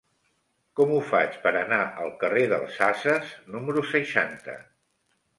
Com 0.77 0.93
ho 0.93 0.99
faig 1.09 1.35
per 1.43 1.51
anar 1.59 1.81
al 2.05 2.09
carrer 2.23 2.45
dels 2.53 2.79
Ases 2.85 3.35
número 3.57 3.83
seixanta? 3.91 4.57